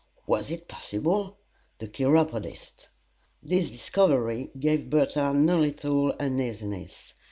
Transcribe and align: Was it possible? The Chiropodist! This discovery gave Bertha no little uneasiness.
Was 0.25 0.49
it 0.49 0.67
possible? 0.67 1.37
The 1.77 1.87
Chiropodist! 1.87 2.87
This 3.43 3.69
discovery 3.69 4.49
gave 4.59 4.89
Bertha 4.89 5.31
no 5.31 5.59
little 5.59 6.13
uneasiness. 6.13 7.13